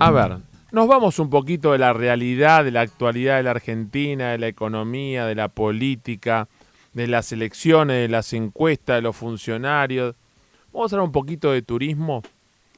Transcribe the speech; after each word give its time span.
A 0.00 0.10
ver, 0.10 0.38
nos 0.72 0.88
vamos 0.88 1.18
un 1.18 1.28
poquito 1.28 1.72
de 1.72 1.78
la 1.78 1.92
realidad, 1.92 2.64
de 2.64 2.70
la 2.70 2.80
actualidad 2.80 3.36
de 3.36 3.42
la 3.42 3.50
Argentina, 3.50 4.30
de 4.30 4.38
la 4.38 4.48
economía, 4.48 5.26
de 5.26 5.34
la 5.34 5.48
política, 5.48 6.48
de 6.94 7.06
las 7.06 7.32
elecciones, 7.32 7.96
de 7.96 8.08
las 8.08 8.32
encuestas, 8.32 8.96
de 8.96 9.02
los 9.02 9.14
funcionarios. 9.14 10.16
Vamos 10.72 10.90
a 10.90 10.96
hablar 10.96 11.06
un 11.06 11.12
poquito 11.12 11.52
de 11.52 11.60
turismo, 11.60 12.22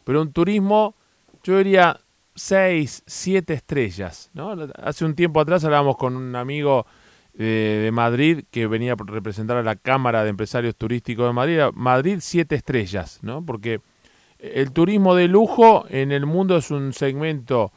pero 0.03 0.21
un 0.21 0.33
turismo, 0.33 0.97
yo 1.45 1.59
diría, 1.59 2.01
seis, 2.35 3.05
siete 3.07 3.55
estrellas. 3.55 4.29
¿no? 4.35 4.57
Hace 4.83 5.05
un 5.05 5.15
tiempo 5.15 5.41
atrás 5.41 5.65
hablábamos 5.65 5.97
con 5.97 6.17
un 6.17 6.35
amigo 6.35 6.87
de, 7.35 7.89
Madrid 7.93 8.47
que 8.51 8.67
venía 8.67 8.95
a 8.95 8.97
representar 8.97 9.59
a 9.59 9.63
la 9.63 9.77
Cámara 9.77 10.25
de 10.25 10.31
Empresarios 10.31 10.75
Turísticos 10.75 11.29
de 11.29 11.33
Madrid. 11.35 11.61
Madrid 11.73 12.19
siete 12.21 12.57
estrellas, 12.57 13.21
¿no? 13.23 13.47
porque 13.47 13.81
el 14.43 14.73
turismo 14.73 15.15
de 15.15 15.29
lujo 15.29 15.87
en 15.89 16.11
el 16.13 16.27
mundo 16.27 16.57
es 16.57 16.71
un 16.71 16.93
segmento 16.93 17.73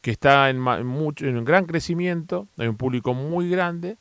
que 0.00 0.10
está 0.10 0.50
en, 0.50 0.60
mucho, 0.60 1.26
en 1.26 1.36
un 1.36 1.44
gran 1.44 1.64
crecimiento, 1.64 2.48
hay 2.58 2.66
un 2.68 2.76
público 2.76 3.14
muy 3.14 3.48
grande 3.48 3.96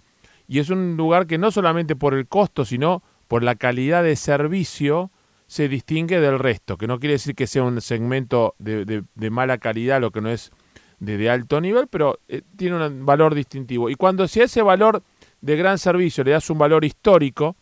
y 0.47 0.59
es 0.59 0.69
un 0.69 0.97
lugar 0.97 1.27
que 1.27 1.37
no 1.37 1.51
solamente 1.51 1.95
por 1.95 2.13
el 2.13 2.27
costo, 2.27 2.65
sino 2.65 3.03
por 3.27 3.43
la 3.43 3.55
calidad 3.55 4.03
de 4.03 4.15
servicio 4.15 5.11
se 5.45 5.69
distingue 5.69 6.19
del 6.19 6.39
resto, 6.39 6.77
que 6.77 6.87
no 6.87 6.99
quiere 6.99 7.13
decir 7.13 7.35
que 7.35 7.47
sea 7.47 7.63
un 7.63 7.79
segmento 7.81 8.55
de, 8.57 9.03
mala 9.29 9.59
calidad, 9.59 10.01
lo 10.01 10.11
que 10.11 10.21
no 10.21 10.29
es 10.29 10.51
de, 10.99 11.29
alto 11.29 11.61
nivel, 11.61 11.87
pero 11.87 12.19
eh, 12.27 12.41
tiene 12.55 12.85
un 12.85 13.05
valor 13.05 13.35
distintivo. 13.35 13.89
Y 13.89 13.95
cuando 13.95 14.27
si 14.27 14.41
a 14.41 14.45
ese 14.45 14.61
valor 14.61 15.03
de 15.41 15.55
gran 15.55 15.77
servicio 15.77 16.23
le 16.23 16.31
das 16.31 16.49
un 16.49 16.57
valor 16.57 16.83
histórico, 16.83 17.55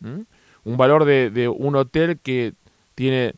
un 0.00 0.76
valor 0.76 1.04
de, 1.04 1.48
un 1.48 1.76
hotel 1.76 2.18
que 2.20 2.52
tiene 2.94 3.34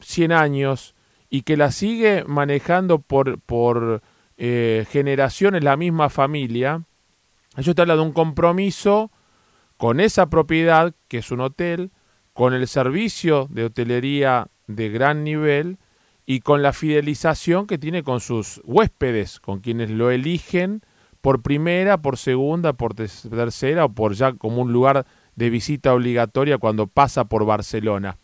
100 0.00 0.32
años 0.32 0.94
y 1.30 1.42
que 1.42 1.56
la 1.56 1.70
sigue 1.70 2.24
manejando 2.26 3.00
por, 3.00 3.40
por 3.40 4.02
eh, 4.36 4.86
generaciones 4.90 5.64
la 5.64 5.76
misma 5.76 6.08
familia, 6.08 6.82
eso 7.56 7.74
te 7.74 7.82
habla 7.82 7.96
de 7.96 8.02
un 8.02 8.12
compromiso 8.12 9.10
con 9.76 10.00
esa 10.00 10.26
propiedad, 10.26 10.94
que 11.08 11.18
es 11.18 11.30
un 11.30 11.40
hotel, 11.40 11.90
con 12.32 12.52
el 12.52 12.66
servicio 12.66 13.46
de 13.50 13.64
hotelería 13.64 14.48
de 14.66 14.88
gran 14.88 15.24
nivel 15.24 15.78
y 16.26 16.40
con 16.40 16.62
la 16.62 16.72
fidelización 16.72 17.66
que 17.66 17.78
tiene 17.78 18.02
con 18.02 18.20
sus 18.20 18.60
huéspedes, 18.64 19.40
con 19.40 19.60
quienes 19.60 19.90
lo 19.90 20.10
eligen 20.10 20.82
por 21.20 21.42
primera, 21.42 22.02
por 22.02 22.18
segunda, 22.18 22.72
por 22.72 22.94
tercera 22.94 23.86
o 23.86 23.88
por 23.90 24.14
ya 24.14 24.32
como 24.32 24.62
un 24.62 24.72
lugar 24.72 25.06
de 25.36 25.50
visita 25.50 25.94
obligatoria 25.94 26.58
cuando 26.58 26.86
pasa 26.86 27.24
por 27.24 27.44
Barcelona. 27.44 28.18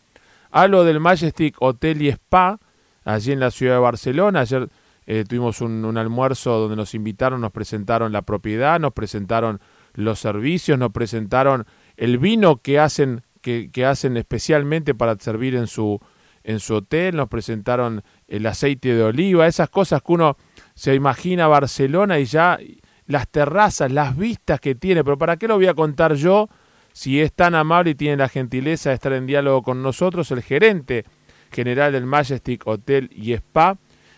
Hablo 0.51 0.83
del 0.83 0.99
Majestic 0.99 1.55
Hotel 1.59 2.01
y 2.01 2.09
Spa, 2.09 2.59
allí 3.05 3.31
en 3.31 3.39
la 3.39 3.51
ciudad 3.51 3.75
de 3.75 3.79
Barcelona. 3.79 4.41
Ayer 4.41 4.67
eh, 5.05 5.23
tuvimos 5.27 5.61
un, 5.61 5.97
almuerzo 5.97 6.59
donde 6.59 6.75
nos 6.75 6.93
invitaron, 6.93 7.39
nos 7.39 7.51
presentaron 7.51 8.11
la 8.11 8.21
propiedad, 8.23 8.77
nos 8.77 8.91
presentaron 8.91 9.61
los 9.93 10.19
servicios, 10.19 10.77
nos 10.77 10.91
presentaron 10.91 11.65
el 11.95 12.17
vino 12.17 12.57
que 12.57 12.79
hacen, 12.79 13.23
que, 13.41 13.71
que 13.71 13.85
hacen 13.85 14.17
especialmente 14.17 14.93
para 14.93 15.15
servir 15.15 15.55
en 15.55 15.67
su, 15.67 16.01
en 16.43 16.59
su 16.59 16.75
hotel, 16.75 17.15
nos 17.15 17.29
presentaron 17.29 18.03
el 18.27 18.45
aceite 18.45 18.93
de 18.93 19.03
oliva, 19.03 19.47
esas 19.47 19.69
cosas 19.69 20.01
que 20.01 20.11
uno 20.11 20.35
se 20.75 20.95
imagina 20.95 21.47
Barcelona 21.47 22.19
y 22.19 22.25
ya 22.25 22.59
las 23.05 23.27
terrazas, 23.29 23.89
las 23.89 24.17
vistas 24.17 24.59
que 24.59 24.75
tiene, 24.75 25.03
pero 25.03 25.17
¿para 25.17 25.37
qué 25.37 25.47
lo 25.47 25.55
voy 25.55 25.67
a 25.67 25.73
contar 25.73 26.15
yo? 26.15 26.49
Si 26.93 27.21
es 27.21 27.33
tan 27.33 27.55
amable 27.55 27.91
y 27.91 27.95
tiene 27.95 28.17
la 28.17 28.29
gentileza 28.29 28.89
de 28.89 28.95
estar 28.95 29.13
en 29.13 29.25
diálogo 29.25 29.63
con 29.63 29.81
nosotros, 29.81 30.31
el 30.31 30.41
gerente 30.41 31.05
general 31.51 31.91
del 31.91 32.05
Majestic 32.05 32.65
Hotel 32.65 33.09
y 33.13 33.33
Spa, 33.33 33.77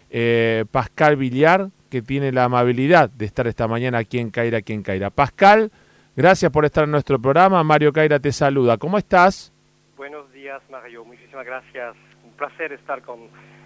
eh, 0.10 0.66
Pascal 0.72 1.16
Villar, 1.16 1.70
que 1.90 2.02
tiene 2.02 2.32
la 2.32 2.46
amabilidad 2.46 3.10
de 3.10 3.26
estar 3.26 3.48
esta 3.48 3.68
mañana 3.68 4.00
aquí 4.00 4.20
en 4.20 4.30
Caira, 4.30 4.60
aquí 4.60 4.74
en 4.74 4.84
Caira. 4.84 5.10
Pascal, 5.10 5.72
gracias 6.16 6.52
por 6.52 6.66
estar 6.66 6.86
en 6.86 6.92
nuestro 6.92 7.20
programa. 7.20 7.64
Mario 7.64 7.94
Caira 7.94 8.20
te 8.20 8.32
saluda. 8.32 8.78
¿Cómo 8.78 8.98
estás? 8.98 9.52
Buenos 9.98 10.32
días, 10.32 10.62
Mario. 10.72 11.06
Muchísimas 11.06 11.46
gracias. 11.46 11.96
Un 12.24 12.32
placer 12.32 12.74
estar 12.74 13.02
con, 13.02 13.20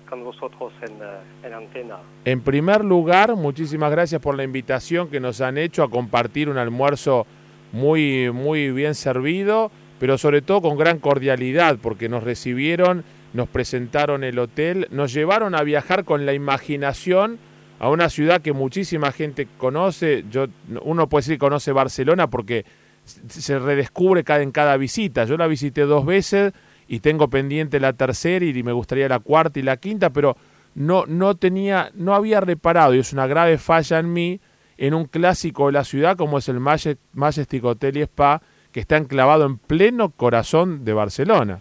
con 0.09 0.23
vosotros 0.23 0.73
en, 0.81 0.95
eh, 1.01 1.47
en, 1.47 1.53
antena. 1.53 1.99
En 2.25 2.41
primer 2.41 2.83
lugar, 2.83 3.35
muchísimas 3.35 3.91
gracias 3.91 4.21
por 4.21 4.35
la 4.35 4.43
invitación 4.43 5.09
que 5.09 5.19
nos 5.19 5.41
han 5.41 5.57
hecho 5.57 5.83
a 5.83 5.89
compartir 5.89 6.49
un 6.49 6.57
almuerzo 6.57 7.25
muy, 7.71 8.31
muy 8.31 8.71
bien 8.71 8.95
servido, 8.95 9.71
pero 9.99 10.17
sobre 10.17 10.41
todo 10.41 10.61
con 10.61 10.77
gran 10.77 10.99
cordialidad, 10.99 11.77
porque 11.81 12.09
nos 12.09 12.23
recibieron, 12.23 13.03
nos 13.33 13.49
presentaron 13.49 14.23
el 14.23 14.39
hotel, 14.39 14.87
nos 14.91 15.13
llevaron 15.13 15.55
a 15.55 15.63
viajar 15.63 16.05
con 16.05 16.25
la 16.25 16.33
imaginación 16.33 17.39
a 17.79 17.89
una 17.89 18.09
ciudad 18.09 18.41
que 18.41 18.53
muchísima 18.53 19.11
gente 19.11 19.47
conoce. 19.57 20.25
Yo, 20.31 20.47
uno 20.81 21.07
puede 21.07 21.21
decir 21.21 21.35
que 21.35 21.39
conoce 21.39 21.71
Barcelona 21.71 22.29
porque 22.29 22.65
se 23.05 23.59
redescubre 23.59 24.23
cada, 24.23 24.41
en 24.41 24.51
cada 24.51 24.77
visita. 24.77 25.25
Yo 25.25 25.37
la 25.37 25.47
visité 25.47 25.81
dos 25.81 26.05
veces 26.05 26.53
y 26.87 26.99
tengo 26.99 27.29
pendiente 27.29 27.79
la 27.79 27.93
tercera 27.93 28.45
y 28.45 28.63
me 28.63 28.71
gustaría 28.71 29.07
la 29.07 29.19
cuarta 29.19 29.59
y 29.59 29.63
la 29.63 29.77
quinta, 29.77 30.09
pero 30.09 30.37
no, 30.75 31.05
no 31.07 31.35
tenía, 31.35 31.91
no 31.95 32.13
había 32.13 32.39
reparado, 32.39 32.93
y 32.93 32.99
es 32.99 33.11
una 33.11 33.25
grave 33.25 33.57
falla 33.57 33.99
en 33.99 34.13
mí, 34.13 34.39
en 34.77 34.93
un 34.93 35.05
clásico 35.05 35.67
de 35.67 35.73
la 35.73 35.83
ciudad 35.83 36.17
como 36.17 36.37
es 36.37 36.49
el 36.49 36.59
Majestic 36.59 37.63
Hotel 37.63 37.97
y 37.97 38.01
Spa, 38.01 38.41
que 38.71 38.79
está 38.79 38.97
enclavado 38.97 39.45
en 39.45 39.57
pleno 39.57 40.11
corazón 40.11 40.85
de 40.85 40.93
Barcelona. 40.93 41.59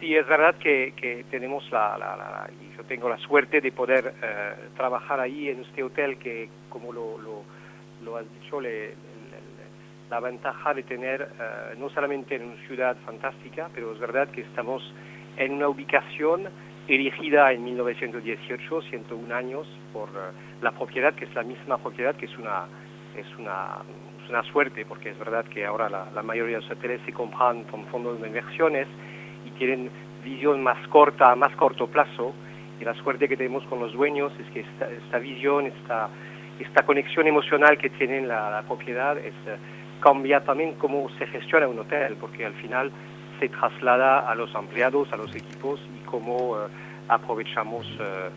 Sí, 0.00 0.14
es 0.14 0.26
verdad 0.26 0.54
que, 0.56 1.24
tenemos 1.30 1.70
la, 1.70 2.48
yo 2.76 2.84
tengo 2.84 3.08
la 3.08 3.18
suerte 3.18 3.60
de 3.60 3.70
poder 3.70 4.14
eh, 4.22 4.54
trabajar 4.76 5.20
ahí 5.20 5.48
en 5.48 5.60
este 5.60 5.82
hotel 5.82 6.16
que, 6.18 6.48
como 6.70 6.92
lo, 6.92 7.18
lo, 8.02 8.16
has 8.16 8.24
dicho, 8.40 8.60
la 8.60 10.20
ventaja 10.20 10.72
de 10.72 10.82
tener 10.84 11.20
eh, 11.22 11.74
no 11.78 11.90
solamente 11.90 12.36
en 12.36 12.44
una 12.44 12.66
ciudad 12.66 12.96
fantástica, 13.04 13.68
pero 13.74 13.92
es 13.92 13.98
verdad 14.00 14.28
que 14.28 14.40
estamos 14.40 14.82
en 15.36 15.52
una 15.52 15.68
ubicación 15.68 16.48
erigida 16.88 17.52
en 17.52 17.62
1918, 17.62 18.82
101 18.82 19.34
años, 19.34 19.66
por 19.92 20.08
eh, 20.08 20.49
la 20.62 20.72
propiedad, 20.72 21.14
que 21.14 21.24
es 21.24 21.34
la 21.34 21.42
misma 21.42 21.78
propiedad, 21.78 22.14
que 22.14 22.26
es 22.26 22.38
una, 22.38 22.66
es 23.16 23.26
una, 23.38 23.78
una 24.28 24.42
suerte, 24.44 24.84
porque 24.86 25.10
es 25.10 25.18
verdad 25.18 25.44
que 25.44 25.66
ahora 25.66 25.88
la, 25.88 26.22
mayoría 26.22 26.56
de 26.56 26.62
los 26.62 26.70
hoteles 26.70 27.00
se 27.04 27.12
compran 27.12 27.64
con 27.64 27.84
fondos 27.86 28.20
de 28.20 28.28
inversiones 28.28 28.86
y 29.44 29.50
tienen 29.50 29.90
visión 30.24 30.62
más 30.62 30.86
corta, 30.88 31.34
más 31.34 31.54
corto 31.56 31.86
plazo, 31.86 32.32
y 32.80 32.84
la 32.84 32.94
suerte 32.94 33.28
que 33.28 33.36
tenemos 33.36 33.64
con 33.64 33.80
los 33.80 33.92
dueños 33.92 34.32
es 34.38 34.46
que 34.52 34.60
esta, 34.60 34.88
esta 34.90 35.18
visión, 35.18 35.66
esta, 35.66 36.08
esta 36.58 36.84
conexión 36.84 37.26
emocional 37.26 37.76
que 37.76 37.90
tienen 37.90 38.28
la, 38.28 38.62
propiedad, 38.66 39.18
es, 39.18 39.34
eh, 39.46 39.56
cambia 40.00 40.42
también 40.44 40.74
cómo 40.74 41.08
se 41.18 41.26
gestiona 41.26 41.68
un 41.68 41.78
hotel, 41.78 42.16
porque 42.18 42.46
al 42.46 42.54
final 42.54 42.90
se 43.38 43.48
traslada 43.48 44.20
a 44.20 44.34
los 44.34 44.54
empleados, 44.54 45.12
a 45.12 45.16
los 45.16 45.34
equipos 45.34 45.80
y 45.94 46.04
cómo 46.04 46.56
eh, 46.56 46.68
aprovechamos 47.08 47.86
eh, 48.00 48.30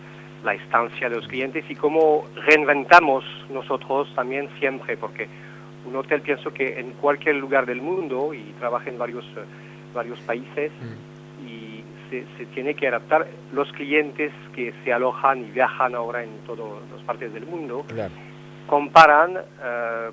la 0.44 0.54
estancia 0.54 1.10
de 1.10 1.16
los 1.16 1.28
clientes 1.28 1.64
y 1.70 1.76
cómo 1.76 2.26
reinventamos 2.48 3.24
nosotros 3.50 4.14
también 4.16 4.50
siempre, 4.60 4.98
porque 4.98 5.28
un 5.86 5.96
hotel 5.96 6.22
pienso 6.22 6.54
que 6.54 6.80
en 6.80 6.92
cualquier 6.94 7.36
lugar 7.36 7.66
del 7.66 7.82
mundo 7.82 8.34
y 8.34 8.54
trabaja 8.60 8.90
en 8.90 8.98
varios, 8.98 9.26
eh, 9.26 9.44
varios 9.94 10.20
países 10.22 10.72
mm. 10.82 11.48
y 11.48 11.84
se, 12.10 12.46
tiene 12.48 12.74
que 12.74 12.88
adaptar 12.88 13.28
los 13.52 13.72
clientes 13.72 14.32
que 14.56 14.74
se 14.84 14.94
alojan 14.94 15.46
y 15.46 15.52
viajan 15.52 15.96
ahora 15.96 16.24
en 16.24 16.38
todas 16.46 16.82
las 16.94 17.02
partes 17.04 17.34
del 17.34 17.46
mundo. 17.46 17.86
Comparan, 18.68 19.40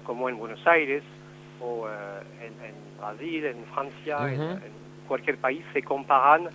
como 0.03 0.29
en 0.29 0.37
Buenos 0.37 0.67
Aires 0.67 1.05
o 1.61 1.87
en, 2.43 2.99
Brasil, 2.99 3.45
en 3.45 3.65
Francia, 3.73 4.33
en 4.33 4.73
cualquier 5.07 5.37
país, 5.37 5.63
se 5.73 5.83
comparan 5.83 6.49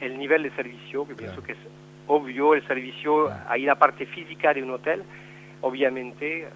el 0.00 0.18
nivel 0.18 0.42
de 0.42 0.50
servicio, 0.50 1.06
que 1.06 1.14
pienso 1.14 1.42
que 1.42 1.52
es 1.52 1.58
obvio, 2.10 2.54
el 2.54 2.66
servicio, 2.66 3.30
ahí 3.48 3.62
la 3.62 3.76
parte 3.76 4.04
física 4.04 4.52
de 4.52 4.64
un 4.64 4.70
hotel, 4.70 5.04
obviamente, 5.60 6.42
eh, 6.42 6.48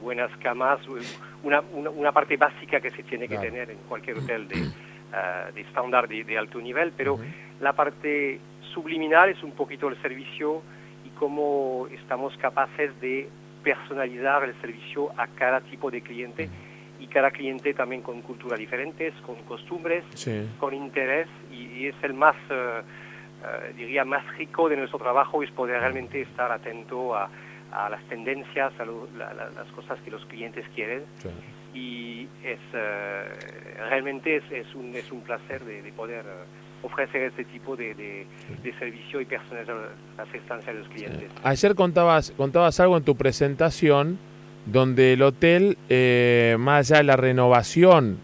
buenas 0.00 0.30
camas, 0.38 0.80
una, 1.42 1.60
una, 1.60 2.12
parte 2.12 2.38
básica 2.38 2.80
que 2.80 2.90
se 2.90 3.02
tiene 3.02 3.28
que 3.28 3.36
tener 3.36 3.70
en 3.70 3.78
cualquier 3.88 4.18
hotel 4.18 4.48
de, 4.48 4.56
uh, 4.56 5.52
de 5.54 5.60
estándar 5.60 6.08
de, 6.08 6.38
alto 6.38 6.58
nivel, 6.60 6.92
pero 6.96 7.18
la 7.60 7.74
parte 7.74 8.40
subliminal 8.72 9.28
es 9.28 9.42
un 9.42 9.52
poquito 9.52 9.88
el 9.88 10.00
servicio 10.00 10.62
y 11.04 11.10
cómo 11.10 11.86
estamos 11.92 12.34
capaces 12.38 12.98
de 13.02 13.28
personalizar 13.62 14.44
el 14.44 14.58
servicio 14.62 15.10
a 15.18 15.26
cada 15.26 15.60
tipo 15.60 15.90
de 15.90 16.00
cliente 16.00 16.48
y 16.98 17.06
cada 17.06 17.30
cliente 17.30 17.74
también 17.74 18.00
con 18.00 18.22
culturas 18.22 18.58
diferentes, 18.58 19.12
con 19.26 19.36
costumbres, 19.42 20.04
con 20.58 20.72
interés 20.72 21.28
y, 21.50 21.86
es 21.86 21.96
el 22.02 22.14
más, 22.14 22.36
eh, 22.48 22.82
eh, 23.42 23.72
diría, 23.76 24.04
más 24.04 24.26
rico 24.36 24.68
de 24.68 24.76
nuestro 24.76 24.98
trabajo 24.98 25.42
es 25.42 25.50
poder 25.50 25.80
realmente 25.80 26.22
estar 26.22 26.50
atento 26.52 27.14
a, 27.14 27.30
las 27.88 28.02
tendencias, 28.08 28.72
a 28.80 28.84
las 28.84 29.72
cosas 29.74 29.98
que 30.04 30.10
los 30.10 30.24
clientes 30.26 30.64
quieren. 30.74 31.04
Y 31.72 32.26
es 32.42 32.58
eh, 32.72 33.24
realmente 33.88 34.42
es, 34.50 34.74
un, 34.74 34.94
es 34.96 35.10
un 35.12 35.20
placer 35.20 35.64
de, 35.64 35.92
poder 35.92 36.24
ofrecer 36.82 37.22
este 37.22 37.44
tipo 37.44 37.76
de, 37.76 37.94
de, 37.94 38.78
servicio 38.78 39.20
y 39.20 39.24
personalizar 39.24 39.76
las 40.16 40.34
estancias 40.34 40.74
de 40.74 40.80
los 40.80 40.88
clientes. 40.88 41.30
Ayer 41.44 41.74
contabas, 41.74 42.32
contabas 42.32 42.80
algo 42.80 42.96
en 42.96 43.04
tu 43.04 43.14
presentación 43.16 44.18
donde 44.66 45.14
el 45.14 45.22
hotel, 45.22 45.78
eh, 45.88 46.56
más 46.58 46.90
allá 46.90 46.98
de 46.98 47.04
la 47.04 47.16
renovación 47.16 48.18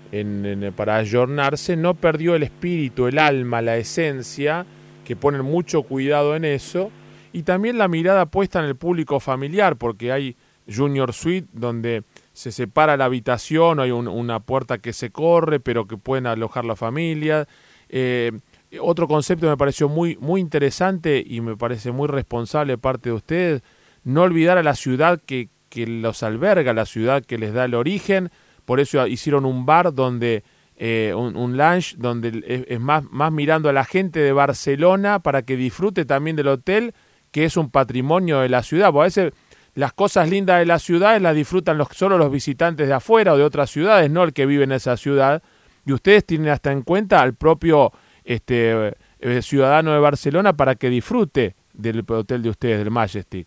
para 0.76 0.96
ayornarse, 0.96 1.76
no 1.76 1.94
perdió 1.94 2.34
el 2.34 2.42
espíritu, 2.42 3.06
el 3.06 3.18
alma, 3.18 3.62
la 3.62 3.76
esencia, 3.76 4.66
que 5.06 5.14
ponen 5.14 5.42
mucho 5.42 5.84
cuidado 5.84 6.34
en 6.34 6.44
eso, 6.44 6.90
y 7.32 7.44
también 7.44 7.78
la 7.78 7.86
mirada 7.86 8.26
puesta 8.26 8.58
en 8.58 8.66
el 8.66 8.76
público 8.76 9.20
familiar, 9.20 9.76
porque 9.76 10.10
hay 10.10 10.36
Junior 10.68 11.12
Suite 11.12 11.48
donde 11.52 12.02
se 12.32 12.50
separa 12.50 12.96
la 12.96 13.04
habitación, 13.04 13.78
hay 13.78 13.92
una 13.92 14.40
puerta 14.40 14.78
que 14.78 14.92
se 14.92 15.10
corre, 15.10 15.60
pero 15.60 15.86
que 15.86 15.96
pueden 15.96 16.26
alojar 16.26 16.64
la 16.64 16.74
familia. 16.74 17.46
Eh, 17.88 18.32
otro 18.80 19.06
concepto 19.06 19.48
me 19.48 19.56
pareció 19.56 19.88
muy, 19.88 20.16
muy 20.16 20.40
interesante 20.40 21.22
y 21.24 21.40
me 21.40 21.56
parece 21.56 21.92
muy 21.92 22.08
responsable 22.08 22.72
de 22.72 22.78
parte 22.78 23.10
de 23.10 23.14
ustedes, 23.14 23.62
no 24.02 24.22
olvidar 24.22 24.58
a 24.58 24.64
la 24.64 24.74
ciudad 24.74 25.20
que, 25.24 25.48
que 25.68 25.86
los 25.86 26.24
alberga, 26.24 26.74
la 26.74 26.84
ciudad 26.84 27.24
que 27.24 27.38
les 27.38 27.54
da 27.54 27.64
el 27.64 27.74
origen, 27.74 28.30
por 28.64 28.80
eso 28.80 29.06
hicieron 29.06 29.44
un 29.44 29.66
bar 29.66 29.94
donde, 29.94 30.42
eh, 30.76 31.12
un, 31.16 31.36
un, 31.36 31.56
lunch 31.56 31.96
donde 31.96 32.64
es, 32.68 32.80
más, 32.80 33.04
más 33.10 33.32
mirando 33.32 33.68
a 33.68 33.72
la 33.72 33.84
gente 33.84 34.20
de 34.20 34.32
Barcelona 34.32 35.20
para 35.20 35.42
que 35.42 35.56
disfrute 35.56 36.04
también 36.04 36.36
del 36.36 36.48
hotel, 36.48 36.94
que 37.30 37.44
es 37.44 37.56
un 37.56 37.70
patrimonio 37.70 38.40
de 38.40 38.48
la 38.48 38.62
ciudad, 38.62 38.92
porque 38.92 39.00
a 39.00 39.04
veces 39.04 39.32
las 39.74 39.92
cosas 39.92 40.28
lindas 40.28 40.58
de 40.58 40.66
las 40.66 40.82
ciudades 40.82 41.20
las 41.22 41.34
disfrutan 41.34 41.78
los, 41.78 41.88
solo 41.92 42.18
los 42.18 42.30
visitantes 42.30 42.88
de 42.88 42.94
afuera 42.94 43.34
o 43.34 43.36
de 43.36 43.44
otras 43.44 43.70
ciudades, 43.70 44.10
no 44.10 44.22
el 44.22 44.32
que 44.32 44.46
vive 44.46 44.64
en 44.64 44.72
esa 44.72 44.96
ciudad, 44.96 45.42
y 45.84 45.92
ustedes 45.92 46.24
tienen 46.26 46.48
hasta 46.48 46.72
en 46.72 46.82
cuenta 46.82 47.20
al 47.20 47.34
propio 47.34 47.92
este, 48.24 48.94
eh, 49.20 49.42
ciudadano 49.42 49.92
de 49.92 50.00
Barcelona 50.00 50.54
para 50.54 50.74
que 50.74 50.90
disfrute 50.90 51.54
del 51.72 52.04
hotel 52.08 52.42
de 52.42 52.50
ustedes, 52.50 52.78
del 52.78 52.90
Majestic. 52.90 53.46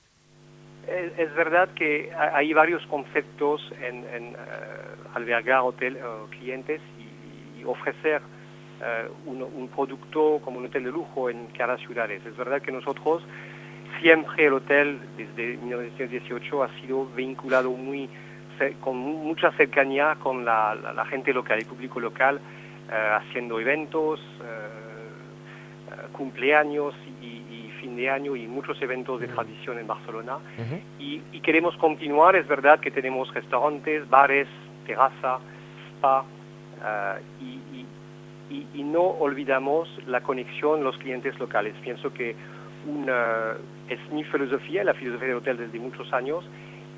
Es, 0.87 1.35
verdad 1.35 1.69
que 1.73 2.11
hay 2.13 2.51
varios 2.53 2.85
conceptos 2.87 3.61
en, 3.81 4.03
eh, 4.05 4.35
albergar 5.13 5.61
hotel, 5.61 5.97
eh, 5.97 6.01
clientes 6.31 6.81
y, 7.59 7.63
ofrecer 7.65 8.21
eh, 8.81 9.09
un, 9.25 9.67
producto 9.69 10.39
como 10.44 10.59
un 10.59 10.65
hotel 10.65 10.85
de 10.85 10.91
lujo 10.91 11.29
en 11.29 11.47
cada 11.57 11.77
ciudades. 11.77 12.25
Es 12.25 12.35
verdad 12.35 12.61
que 12.61 12.71
nosotros 12.71 13.23
siempre 14.01 14.45
el 14.45 14.53
hotel 14.53 15.00
desde 15.17 15.57
1918 15.57 16.63
ha 16.63 16.69
sido 16.79 17.06
vinculado 17.07 17.71
muy 17.71 18.09
con 18.81 18.97
mucha 18.97 19.53
cercanía 19.53 20.17
con 20.21 20.44
la, 20.44 21.06
gente 21.09 21.31
local, 21.31 21.59
el 21.59 21.65
público 21.65 21.97
local, 22.01 22.41
haciendo 22.89 23.57
eventos, 23.57 24.19
cumpleaños 26.12 26.94
y 27.21 27.39
fin 27.79 27.95
de 27.95 28.09
año 28.09 28.35
y 28.35 28.47
muchos 28.47 28.81
eventos 28.81 29.19
de 29.19 29.27
tradición 29.27 29.79
en 29.79 29.88
Barcelona. 29.88 30.38
y, 31.00 31.19
queremos 31.41 31.75
continuar, 31.77 32.35
es 32.35 32.47
verdad 32.47 32.79
que 32.79 32.91
tenemos 32.91 33.33
restaurantes, 33.33 34.07
bares, 34.07 34.47
terraza, 34.85 35.39
spa, 35.97 36.23
eh, 36.83 37.21
y, 37.41 37.85
no 38.83 39.03
olvidamos 39.03 39.87
la 40.07 40.21
conexión 40.21 40.83
los 40.83 40.97
clientes 40.97 41.37
locales. 41.37 41.75
Pienso 41.83 42.11
que 42.11 42.35
una, 42.87 43.53
es 43.87 43.99
mi 44.11 44.23
filosofía, 44.23 44.83
la 44.83 44.95
filosofía 44.95 45.27
del 45.27 45.37
hotel 45.37 45.57
desde 45.57 45.77
muchos 45.77 46.11
años, 46.11 46.43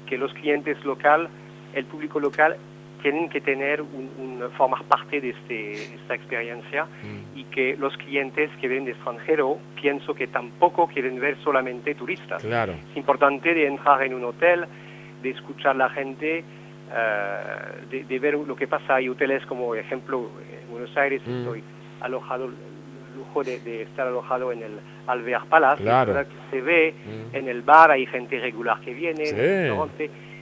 que 0.06 0.18
los 0.18 0.34
clientes 0.34 0.82
local, 0.86 1.28
el 1.74 1.84
público 1.86 2.22
local 2.22 2.56
tienen 3.02 3.30
que 3.30 3.42
tener 3.42 3.82
un, 3.82 4.42
formar 4.58 4.84
parte 4.84 5.20
de 5.20 5.32
este, 5.32 5.96
esta 5.96 6.16
experiencia 6.16 6.86
mm. 6.86 7.38
y 7.38 7.44
que 7.46 7.76
los 7.78 7.96
clientes 7.98 8.50
que 8.62 8.68
vienen 8.68 8.86
de 8.86 8.92
extranjero 8.92 9.58
pienso 9.82 10.14
que 10.14 10.28
tampoco 10.28 10.88
quieren 10.88 11.20
ver 11.20 11.38
solamente 11.44 11.96
turistas. 11.96 12.42
Claro. 12.42 12.74
Es 12.92 12.98
importante 12.98 13.54
de 13.54 13.68
entrar 13.68 14.04
en 14.04 14.14
un 14.14 14.24
hotel, 14.24 14.66
de 15.22 15.30
escuchar 15.32 15.72
a 15.72 15.80
la 15.80 15.90
gente, 15.90 16.44
eh, 16.94 18.04
de, 18.08 18.20
ver 18.20 18.36
lo 18.36 18.56
que 18.56 18.68
pasa. 18.68 18.96
Hay 18.96 19.10
hoteles 19.10 19.46
como, 19.46 19.76
ejemplo, 19.76 20.30
en 20.64 20.72
Buenos 20.72 20.96
Aires 20.98 21.22
mm. 21.26 21.40
estoy 21.40 21.64
alojado, 22.02 22.46
el 22.46 22.54
lujo 23.16 23.44
de, 23.44 23.84
estar 23.84 24.08
alojado 24.08 24.52
en 24.52 24.64
el 24.64 24.80
Alvear 25.08 25.46
Palace, 25.46 25.84
claro. 25.84 26.26
se 26.50 26.62
ve 26.62 26.94
mm. 27.06 27.36
en 27.36 27.48
el 27.48 27.62
bar, 27.62 27.92
hay 27.92 28.06
gente 28.06 28.40
regular 28.40 28.80
que 28.82 28.94
viene, 28.94 29.24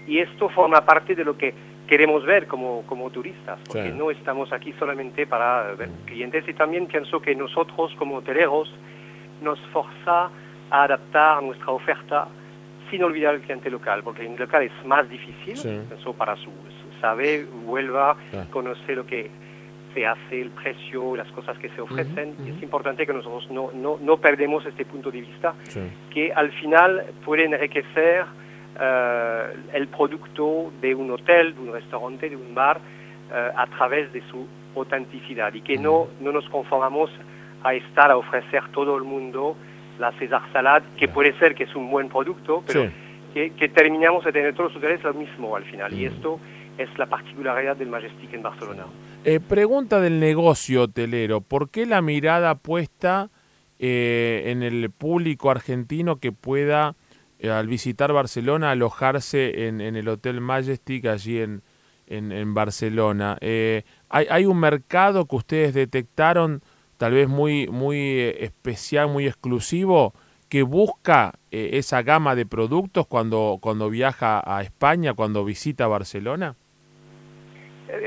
y 0.08 0.20
esto 0.20 0.50
forma 0.50 0.82
parte 0.86 1.14
de 1.14 1.24
lo 1.24 1.38
que 1.38 1.54
queremos 1.88 2.26
ver 2.26 2.48
como, 2.48 2.84
como 2.84 3.10
turistas, 3.10 3.60
porque 3.68 3.90
no 3.90 4.12
estamos 4.12 4.52
aquí 4.54 4.74
solamente 4.80 5.26
para 5.26 5.74
ver 5.74 5.90
clientes 6.06 6.48
y 6.48 6.54
también 6.54 6.86
pienso 6.86 7.20
que 7.20 7.36
nosotros 7.36 7.94
como 7.98 8.18
hoteleros 8.18 8.72
nos 9.42 9.60
forza 9.74 10.30
a 10.70 10.84
adaptar 10.84 11.42
nuestra 11.42 11.72
oferta 11.72 12.28
sin 12.90 13.04
olvidar 13.04 13.36
el 13.36 13.42
cliente 13.42 13.70
local, 13.70 14.04
porque 14.04 14.26
en 14.26 14.34
el 14.34 14.40
local 14.40 14.64
es 14.64 14.86
más 14.86 15.10
difícil, 15.10 15.54
eso 15.98 16.14
para 16.14 16.36
su, 16.38 16.52
saber, 17.00 17.46
vuelva, 17.66 18.18
conocer 18.52 18.98
lo 18.98 19.06
que 19.06 19.30
se 19.94 20.06
hace, 20.06 20.42
el 20.42 20.52
precio, 20.52 21.16
las 21.16 21.28
cosas 21.32 21.58
que 21.58 21.70
se 21.70 21.82
ofrecen. 21.82 22.36
es 22.46 22.62
importante 22.62 23.06
que 23.06 23.14
nosotros 23.14 23.50
no, 23.52 23.72
no, 23.74 23.98
no 24.02 24.18
perdemos 24.18 24.66
este 24.66 24.86
punto 24.86 25.12
de 25.12 25.22
vista, 25.22 25.54
que 26.14 26.32
al 26.34 26.52
final 26.52 27.06
puede 27.26 27.46
enriquecer 27.46 28.26
eh, 28.80 29.54
el 29.74 29.88
producto 29.88 30.72
de 30.82 30.96
un 30.96 31.12
hotel, 31.12 31.56
de 31.56 31.62
un 31.62 31.74
restaurante, 31.74 32.30
de 32.30 32.36
un 32.36 32.54
bar, 32.54 32.80
eh, 33.32 33.52
a 33.56 33.66
través 33.68 34.14
de 34.14 34.22
su 34.30 34.48
autenticidad. 34.76 35.54
Y 35.54 35.62
que 35.62 35.78
no, 35.78 36.08
no 36.22 36.32
nos 36.32 36.48
conformamos 36.50 37.10
a 37.64 37.74
estar 37.74 38.10
a 38.12 38.18
ofrecer 38.18 38.64
todo 38.72 38.96
el 38.96 39.04
mundo 39.04 39.58
la 40.00 40.12
César 40.18 40.42
Salad, 40.52 40.82
que 40.98 41.08
puede 41.08 41.38
ser 41.40 41.54
que 41.54 41.66
es 41.66 41.76
un 41.76 41.92
buen 41.92 42.10
producto, 42.10 42.64
pero 42.66 42.90
que, 43.34 43.70
terminamos 43.70 44.26
de 44.26 44.32
tener 44.32 44.54
todos 44.56 44.74
los 44.74 44.78
hoteles 44.78 45.04
lo 45.04 45.14
mismo 45.14 45.56
al 45.56 45.66
final. 45.66 45.94
Y 45.94 46.06
esto 46.06 46.40
es 46.78 46.90
la 46.98 47.06
particularidad 47.06 47.76
del 47.76 47.90
Majestic 47.90 48.34
en 48.34 48.42
Barcelona. 48.42 48.86
Eh, 49.26 49.40
pregunta 49.40 50.00
del 50.00 50.20
negocio 50.20 50.84
hotelero, 50.84 51.42
¿por 51.42 51.70
qué 51.70 51.86
la 51.86 52.02
mirada 52.02 52.56
puesta 52.56 53.30
en 53.82 54.62
el 54.62 54.90
público 54.90 55.50
argentino 55.50 56.18
que 56.18 56.34
pueda 56.34 56.96
eh, 57.40 57.50
al 57.50 57.68
visitar 57.68 58.12
Barcelona, 58.12 58.72
alojarse 58.72 59.68
en, 59.68 59.80
el 59.80 60.10
Hotel 60.10 60.42
Majestic 60.42 61.06
allí 61.06 61.40
en, 61.40 61.62
en, 62.08 62.54
Barcelona. 62.54 63.38
Eh, 63.40 63.84
¿hay, 64.10 64.28
¿hay, 64.30 64.46
un 64.46 64.60
mercado 64.60 65.26
que 65.26 65.38
ustedes 65.38 65.74
detectaron 65.74 66.62
tal 67.00 67.14
vez 67.14 67.28
muy, 67.28 67.68
muy 67.68 67.98
eh, 67.98 68.44
especial, 68.44 69.08
muy 69.08 69.26
exclusivo, 69.26 70.14
que 70.50 70.62
busca 70.62 71.34
esa 71.52 72.04
gama 72.04 72.36
de 72.36 72.46
productos 72.46 73.08
cuando, 73.08 73.58
cuando 73.62 73.90
viaja 73.90 74.42
a 74.46 74.62
España, 74.62 75.14
cuando 75.14 75.44
visita 75.46 75.88
Barcelona? 75.88 76.56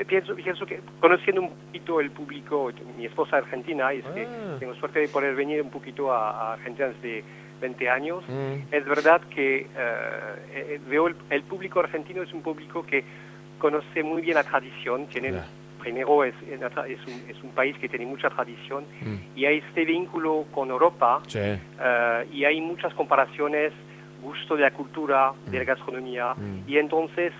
pienso, 0.08 0.34
pienso 0.34 0.66
que 0.66 0.80
conociendo 1.00 1.42
un 1.42 1.50
poquito 1.50 2.00
el 2.00 2.10
público, 2.10 2.72
mi 2.96 3.06
esposa 3.06 3.38
argentina, 3.38 3.94
y 3.94 4.00
ah. 4.00 4.56
tengo 4.58 4.74
suerte 4.74 5.00
de 5.00 5.08
poder 5.08 5.34
venir 5.36 5.62
un 5.62 5.70
poquito 5.70 6.12
a, 6.12 6.30
a 6.30 6.52
Argentina 6.54 6.88
desde 6.88 7.24
20 7.62 7.88
años, 7.88 8.24
mm. 8.28 8.74
es 8.74 8.84
verdad 8.84 9.22
que 9.34 9.60
eh, 9.60 9.66
eh, 10.52 10.80
veo 10.86 11.06
el, 11.06 11.42
público 11.44 11.80
argentino 11.80 12.22
es 12.22 12.32
un 12.32 12.42
público 12.42 12.84
que 12.84 13.04
conoce 13.58 14.02
muy 14.02 14.20
bien 14.20 14.34
la 14.34 14.44
tradición, 14.44 15.06
tiene, 15.06 15.34
primero 15.82 16.24
es, 16.24 16.34
es, 16.46 17.06
un, 17.06 17.30
es, 17.30 17.42
un, 17.42 17.50
país 17.50 17.76
que 17.78 17.88
tiene 17.88 18.06
mucha 18.06 18.30
tradición 18.30 18.84
mm. 19.00 19.38
y 19.38 19.44
hay 19.44 19.58
este 19.58 19.84
vínculo 19.84 20.44
con 20.52 20.70
Europa 20.70 21.20
eh, 21.34 21.58
y 22.32 22.44
hay 22.44 22.60
muchas 22.60 22.94
comparaciones, 22.94 23.72
gusto 24.22 24.54
de 24.56 24.62
la 24.62 24.70
cultura, 24.70 25.32
de 25.46 25.58
la 25.58 25.64
mm. 25.64 25.66
gastronomía 25.66 26.34
y 26.66 26.78
entonces 26.78 27.32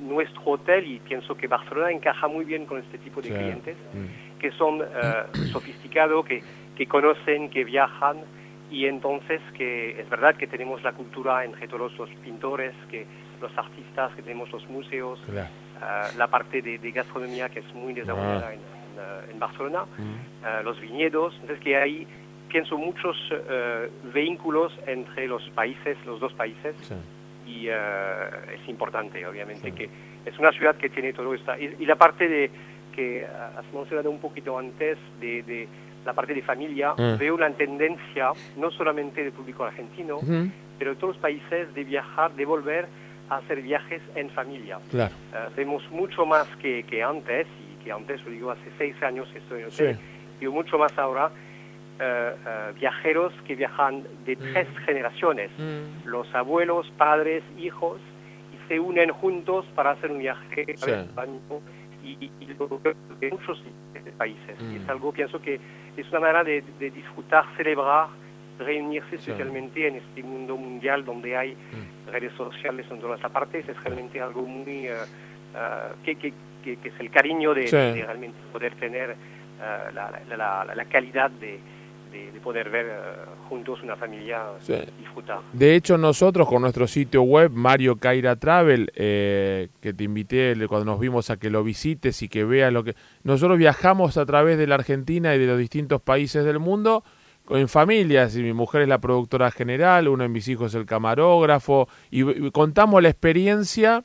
nuestro 0.00 0.42
hotel, 0.46 0.86
y 0.90 0.98
pienso 1.00 1.36
que 1.36 1.46
Barcelona 1.46 1.90
encaja 1.90 2.26
muy 2.26 2.46
bien 2.46 2.64
con 2.64 2.78
este 2.78 2.96
tipo 2.96 3.20
de 3.20 3.28
clientes, 3.28 3.76
que 4.38 4.50
son 4.52 4.82
sofisticados, 5.52 6.24
que, 6.24 6.42
que 6.74 6.86
conocen, 6.86 7.50
que 7.50 7.64
viajan, 7.64 8.16
y 8.70 8.86
entonces 8.86 9.40
que 9.54 10.00
es 10.00 10.08
verdad 10.08 10.36
que 10.36 10.46
tenemos 10.46 10.82
la 10.82 10.92
cultura 10.92 11.44
entre 11.44 11.68
todos 11.68 11.92
los 11.98 12.08
pintores, 12.24 12.72
que 12.90 13.06
los 13.40 13.56
artistas, 13.58 14.14
que 14.14 14.22
tenemos 14.22 14.50
los 14.52 14.66
museos, 14.68 15.20
eh, 15.80 16.16
la 16.16 16.26
parte 16.26 16.60
de, 16.62 16.78
gastronomía 16.90 17.48
que 17.48 17.60
es 17.60 17.74
muy 17.74 17.94
desarrollada 17.94 18.48
ah. 18.48 18.54
en, 18.54 19.30
en, 19.32 19.38
Barcelona, 19.38 19.84
mm. 19.96 20.46
eh, 20.46 20.62
los 20.64 20.80
viñedos, 20.80 21.34
entonces 21.40 21.60
que 21.60 21.76
hay, 21.76 22.06
pienso, 22.48 22.76
muchos 22.76 23.16
uh, 23.30 24.12
vínculos 24.12 24.72
entre 24.86 25.26
los 25.26 25.42
países, 25.50 25.96
los 26.04 26.20
dos 26.20 26.32
países, 26.34 26.74
y 27.46 27.68
es 27.68 28.68
importante, 28.68 29.24
obviamente, 29.26 29.72
que 29.72 29.88
es 30.24 30.38
una 30.38 30.52
ciudad 30.52 30.76
que 30.76 30.88
tiene 30.90 31.12
todo 31.12 31.32
esto. 31.32 31.52
Y, 31.56 31.86
la 31.86 31.96
parte 31.96 32.28
de 32.28 32.50
que 32.94 33.24
has 33.24 33.72
mencionado 33.72 34.10
un 34.10 34.18
poquito 34.18 34.58
antes 34.58 34.98
de 35.20 35.68
la 36.04 36.12
parte 36.12 36.34
de 36.34 36.42
familia, 36.42 36.92
mm. 36.96 37.18
veo 37.18 37.34
una 37.34 37.50
tendencia, 37.50 38.32
no 38.56 38.70
solamente 38.70 39.22
del 39.22 39.32
público 39.32 39.64
argentino, 39.64 40.18
pero 40.78 40.90
de 40.90 40.96
todos 40.96 41.14
los 41.14 41.22
países, 41.22 41.72
de 41.74 41.84
viajar, 41.84 42.32
de 42.34 42.44
volver 42.44 42.88
a 43.30 43.36
hacer 43.36 43.62
viajes 43.62 44.02
en 44.14 44.28
familia. 44.30 44.78
Claro. 44.90 45.14
Hacemos 45.48 45.88
mucho 45.90 46.26
más 46.26 46.46
que, 46.56 46.82
que, 46.82 47.02
antes, 47.02 47.46
y 47.46 47.82
que 47.84 47.92
antes, 47.92 48.22
lo 48.24 48.30
digo, 48.30 48.50
hace 48.50 48.70
seis 48.76 49.00
años 49.02 49.28
estoy 49.34 49.62
en 49.62 49.66
hotel, 49.68 49.98
y 50.40 50.46
mucho 50.46 50.78
más 50.78 50.96
ahora, 50.98 51.30
viajeros 52.74 53.32
que 53.46 53.54
viajan 53.54 54.04
de 54.24 54.36
mm. 54.36 54.38
tres 54.38 54.68
generaciones, 54.86 55.50
mm. 55.58 56.06
los 56.08 56.32
abuelos, 56.34 56.90
padres, 56.96 57.42
hijos, 57.58 58.00
y 58.52 58.68
se 58.68 58.80
unen 58.80 59.10
juntos 59.10 59.66
para 59.74 59.92
hacer 59.92 60.10
un 60.10 60.18
viaje 60.18 60.66
y, 62.02 62.30
y, 62.40 62.46
de 62.46 63.30
muchos 63.30 63.62
países. 64.16 64.56
Y 64.60 64.76
es 64.76 64.86
mm. 64.86 64.90
algo, 64.90 65.12
pienso 65.12 65.40
que 65.40 65.60
es 65.96 66.08
una 66.10 66.20
manera 66.20 66.44
de, 66.44 66.62
disfrutar, 66.90 67.44
celebrar, 67.56 68.08
reunirse 68.60 69.16
especialmente 69.16 69.88
en 69.88 69.96
este 69.96 70.22
mundo 70.22 70.56
mundial 70.56 71.04
donde 71.04 71.36
hay 71.36 71.56
redes 72.10 72.32
sociales 72.34 72.86
en 72.90 73.00
todas 73.00 73.20
las 73.20 73.32
partes, 73.32 73.68
es 73.68 73.82
realmente 73.82 74.20
algo 74.20 74.42
muy... 74.42 74.88
que, 76.04 76.16
que, 76.16 76.32
que, 76.62 76.88
es 76.88 77.00
el 77.00 77.10
cariño 77.10 77.54
de, 77.54 77.66
realmente 77.70 78.38
poder 78.52 78.74
tener 78.76 79.16
la, 79.92 80.72
la 80.74 80.84
calidad 80.86 81.30
de, 81.30 81.60
de, 82.10 82.40
poder 82.40 82.70
ver 82.70 82.86
juntos 83.48 83.80
una 83.82 83.96
familia 83.96 84.42
disfrutar. 84.98 85.40
De 85.52 85.74
hecho, 85.74 85.96
nosotros 85.98 86.48
con 86.48 86.62
nuestro 86.62 86.86
sitio 86.86 87.22
web, 87.22 87.50
Mario 87.52 87.96
Caira 87.96 88.36
Travel, 88.36 88.90
eh, 88.94 89.68
que 89.80 89.92
te 89.92 90.04
invité 90.04 90.54
cuando 90.66 90.92
nos 90.92 91.00
vimos 91.00 91.30
a 91.30 91.38
que 91.38 91.50
lo 91.50 91.62
visites 91.62 92.22
y 92.22 92.28
que 92.28 92.44
veas 92.44 92.72
lo 92.72 92.84
que... 92.84 92.94
Nosotros 93.22 93.58
viajamos 93.58 94.16
a 94.16 94.26
través 94.26 94.58
de 94.58 94.66
la 94.66 94.76
Argentina 94.76 95.34
y 95.34 95.38
de 95.38 95.46
los 95.46 95.58
distintos 95.58 96.00
países 96.00 96.44
del 96.44 96.58
mundo 96.58 97.04
en 97.50 97.68
familias, 97.68 98.36
y 98.36 98.42
mi 98.42 98.52
mujer 98.52 98.82
es 98.82 98.88
la 98.88 99.00
productora 99.00 99.50
general, 99.50 100.08
uno 100.08 100.22
de 100.22 100.28
mis 100.28 100.48
hijos 100.48 100.72
es 100.72 100.80
el 100.80 100.86
camarógrafo, 100.86 101.88
y, 102.10 102.50
contamos 102.50 103.02
la 103.02 103.08
experiencia 103.08 104.04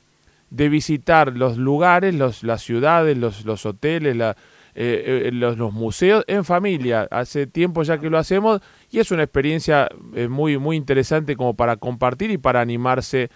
de 0.50 0.68
visitar 0.68 1.36
los 1.36 1.56
lugares, 1.56 2.14
las 2.14 2.62
ciudades, 2.62 3.16
los, 3.16 3.66
hoteles, 3.66 4.16
eh, 4.16 4.34
eh, 4.74 5.30
los, 5.32 5.58
los, 5.58 5.72
museos 5.72 6.24
en 6.28 6.44
familia. 6.44 7.08
Hace 7.10 7.46
tiempo 7.46 7.82
ya 7.82 7.98
que 7.98 8.10
lo 8.10 8.18
hacemos 8.18 8.60
y 8.90 9.00
es 9.00 9.10
una 9.10 9.24
experiencia 9.24 9.88
eh, 10.14 10.28
muy, 10.28 10.58
muy 10.58 10.76
interesante 10.76 11.36
como 11.36 11.54
para 11.54 11.76
compartir 11.76 12.30
y 12.30 12.38
para 12.38 12.60
animarse 12.60 13.30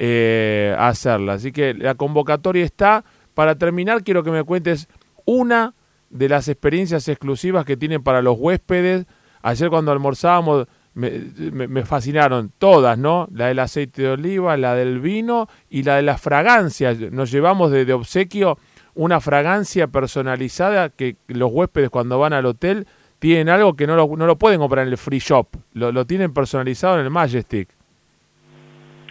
a 0.00 0.88
hacerla. 0.88 1.34
Así 1.34 1.50
que 1.50 1.74
la 1.74 1.96
convocatoria 1.96 2.64
está. 2.64 3.04
Para 3.34 3.56
terminar, 3.56 4.04
quiero 4.04 4.22
que 4.22 4.30
me 4.30 4.44
cuentes 4.44 4.88
una 5.24 5.74
de 6.10 6.28
las 6.28 6.48
experiencias 6.48 7.08
exclusivas 7.08 7.64
que 7.64 7.76
tienen 7.76 8.02
para 8.02 8.22
los 8.22 8.36
huéspedes. 8.38 9.06
Ayer 9.42 9.70
cuando 9.70 9.92
almorzábamos 9.92 10.66
me, 10.94 11.84
fascinaron 11.84 12.50
todas, 12.58 12.98
¿no? 12.98 13.28
La 13.32 13.46
del 13.46 13.60
aceite 13.60 14.02
de 14.02 14.10
oliva, 14.10 14.56
la 14.56 14.74
del 14.74 14.98
vino 15.00 15.46
y 15.70 15.84
la 15.84 15.96
de 15.96 16.02
las 16.02 16.20
fragancias. 16.20 16.98
Nos 17.12 17.30
llevamos 17.30 17.70
de 17.70 17.92
obsequio 17.92 18.58
una 18.98 19.20
fragancia 19.20 19.86
personalizada 19.86 20.88
que 20.88 21.14
los 21.28 21.52
huéspedes 21.52 21.88
cuando 21.88 22.18
van 22.18 22.32
al 22.32 22.46
hotel 22.46 22.88
tienen 23.20 23.48
algo 23.48 23.74
que 23.76 23.86
no 23.86 23.94
lo, 23.94 24.08
no 24.16 24.26
lo 24.26 24.36
pueden 24.36 24.58
comprar 24.58 24.86
en 24.86 24.92
el 24.92 24.98
free 24.98 25.20
shop, 25.20 25.46
lo, 25.74 25.92
lo 25.92 26.04
tienen 26.04 26.34
personalizado 26.34 26.98
en 26.98 27.04
el 27.04 27.10
Majestic. 27.10 27.68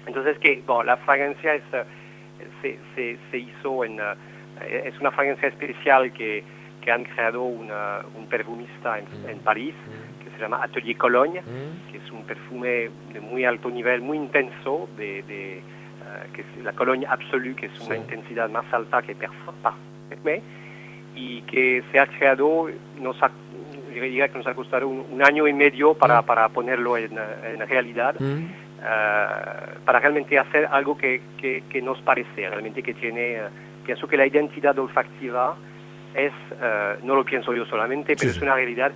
Entonces, 0.06 0.38
que 0.40 0.62
la 0.86 0.98
fragancia 0.98 1.56
es, 1.56 1.64
eh, 1.74 1.86
se, 2.62 2.80
se, 2.96 3.18
se, 3.32 3.38
hizo 3.38 3.86
en, 3.86 4.00
eh, 4.00 4.84
es 4.86 5.00
una 5.00 5.12
fragancia 5.12 5.48
especial 5.48 6.12
que, 6.12 6.44
que 6.88 6.94
han 6.94 7.04
creado 7.04 7.44
una, 7.44 8.00
un 8.16 8.28
perfumista 8.28 8.98
en, 8.98 9.04
mm. 9.04 9.30
en, 9.30 9.40
París, 9.40 9.76
mm. 9.76 10.24
que 10.24 10.32
se 10.32 10.40
llama 10.40 10.64
Atelier 10.64 10.96
Cologne, 10.96 11.42
mm. 11.42 11.92
que 11.92 11.98
es 11.98 12.12
un 12.14 12.24
perfume 12.24 12.90
de 13.12 13.20
muy 13.20 13.44
alto 13.44 13.70
nivel, 13.70 14.00
muy 14.00 14.16
intenso, 14.16 14.88
de, 14.96 15.22
de 15.24 15.58
eh, 15.58 15.62
que 16.32 16.42
es 16.44 16.64
la 16.64 16.72
colonia 16.72 17.12
absoluta, 17.12 17.60
que 17.60 17.66
es 17.66 17.78
una 17.82 17.98
intensidad 17.98 18.50
más 18.50 18.64
alta 18.72 19.02
que 19.02 19.16
perfume, 19.16 20.42
y 21.14 21.42
que 21.42 21.84
se 21.92 22.00
ha 22.00 22.08
creado, 22.08 22.70
nos 23.02 23.22
ha, 23.22 23.32
diría 23.94 24.30
que 24.30 24.38
nos 24.38 24.48
ha 24.48 24.54
costado 24.54 24.88
un, 24.88 25.22
año 25.22 25.46
y 25.46 25.52
medio 25.52 25.94
para, 25.94 26.22
para 26.22 26.48
ponerlo 26.48 26.96
en, 26.96 27.18
en 27.18 27.68
realidad, 27.68 28.16
mm. 28.18 28.46
uh, 28.46 29.84
para 29.84 30.00
realmente 30.00 30.40
hacer 30.40 30.70
algo 30.72 30.98
que, 30.98 31.22
que, 31.38 31.66
que, 31.70 31.82
nos 31.82 32.02
parece, 32.04 32.50
realmente 32.50 32.82
que 32.82 32.94
tiene, 32.94 33.42
uh, 33.42 33.86
pienso 33.86 34.08
que 34.08 34.16
la 34.16 34.26
identidad 34.26 34.80
olfactiva 34.80 35.58
es, 36.14 36.32
uh, 36.52 37.06
no 37.06 37.16
lo 37.16 37.24
pienso 37.24 37.54
yo 37.54 37.66
solamente, 37.66 38.16
pero 38.16 38.32
es 38.32 38.42
una 38.42 38.56
realidad, 38.56 38.92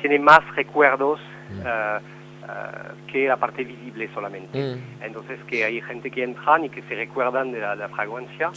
tiene 0.00 0.18
más 0.18 0.40
recuerdos. 0.54 1.20
Mm. 1.50 1.66
Eh, 1.66 2.00
que 3.10 3.26
la 3.26 3.36
parte 3.36 3.64
visible 3.64 4.08
solamente. 4.14 4.58
Mm. 4.58 5.02
Entonces 5.02 5.38
que 5.48 5.64
hay 5.64 5.80
gente 5.80 6.10
que 6.10 6.22
entran 6.22 6.64
y 6.64 6.68
que 6.68 6.82
se 6.82 6.94
recuerdan 6.94 7.50
de 7.50 7.60
la, 7.60 7.88
fragancia 7.88 8.50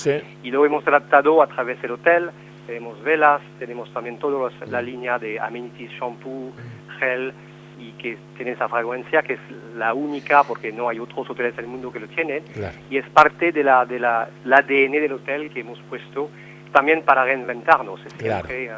y 0.43 0.51
lo 0.51 0.65
hemos 0.65 0.85
adaptado 0.87 1.41
a 1.41 1.47
través 1.47 1.81
del 1.81 1.91
hotel. 1.91 2.29
Tenemos 2.67 3.01
velas, 3.03 3.41
tenemos 3.57 3.91
también 3.93 4.19
toda 4.19 4.51
la 4.67 4.81
línea 4.81 5.17
de 5.17 5.39
amenities, 5.39 5.91
shampoo, 5.91 6.51
gel 6.99 7.33
y 7.79 7.91
que 7.93 8.17
tiene 8.35 8.51
esa 8.51 8.67
fragancia 8.67 9.23
que 9.23 9.33
es 9.33 9.39
la 9.75 9.93
única 9.93 10.43
porque 10.43 10.71
no 10.71 10.89
hay 10.89 10.99
otros 10.99 11.27
hoteles 11.29 11.55
del 11.55 11.65
mundo 11.65 11.91
que 11.91 11.99
lo 11.99 12.07
tienen 12.07 12.43
y 12.89 12.97
es 12.97 13.07
parte 13.09 13.51
de 13.51 13.63
la, 13.63 13.85
de 13.85 13.99
la, 13.99 14.29
ADN 14.45 14.91
del 14.91 15.13
hotel 15.13 15.49
que 15.49 15.61
hemos 15.61 15.79
puesto 15.83 16.29
también 16.71 17.03
para 17.03 17.25
reinventarnos, 17.25 18.05
es, 18.05 18.13
siempre, 18.13 18.65
eh, 18.65 18.71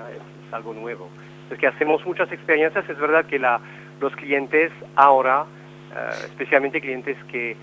es 0.47 0.53
algo 0.53 0.73
nuevo. 0.73 1.09
Es 1.49 1.57
que 1.57 1.67
hacemos 1.67 2.05
muchas 2.05 2.31
experiencias, 2.31 2.87
es 2.89 2.97
verdad 2.97 3.25
que 3.25 3.37
la, 3.37 3.59
los 3.99 4.15
clientes 4.15 4.71
ahora, 4.95 5.45
eh, 5.93 6.09
especialmente 6.25 6.79
clientes 6.79 7.17
que, 7.25 7.55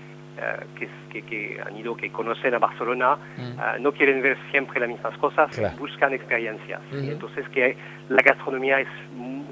que, 1.11 1.21
que, 1.23 1.59
han 1.59 1.75
ido, 1.75 1.97
que 1.97 2.11
conocen 2.11 2.53
a 2.53 2.59
Barcelona, 2.59 3.17
mm. 3.35 3.41
eh, 3.41 3.79
no 3.81 3.91
quieren 3.91 4.21
ver 4.21 4.37
siempre 4.51 4.79
las 4.79 4.87
mismas 4.87 5.17
cosas, 5.17 5.49
buscan 5.77 6.13
experiencias. 6.13 6.79
y 6.91 7.09
entonces 7.09 7.47
que 7.49 7.75
la 8.07 8.21
gastronomía 8.21 8.79
es, 8.79 8.87